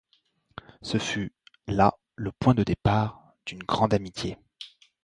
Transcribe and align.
Ce 0.81 0.97
fut 0.97 1.31
là 1.67 1.93
le 2.15 2.31
point 2.31 2.55
de 2.55 2.63
départ 2.63 3.35
d'une 3.45 3.61
grande 3.61 3.93
amitié. 3.93 4.35